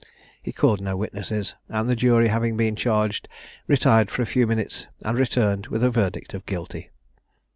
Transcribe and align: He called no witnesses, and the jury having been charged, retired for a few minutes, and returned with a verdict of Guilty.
He 0.41 0.51
called 0.51 0.81
no 0.81 0.97
witnesses, 0.97 1.53
and 1.69 1.87
the 1.87 1.95
jury 1.95 2.29
having 2.29 2.57
been 2.57 2.75
charged, 2.75 3.27
retired 3.67 4.09
for 4.09 4.23
a 4.23 4.25
few 4.25 4.47
minutes, 4.47 4.87
and 5.05 5.15
returned 5.15 5.67
with 5.67 5.83
a 5.83 5.91
verdict 5.91 6.33
of 6.33 6.43
Guilty. 6.47 6.89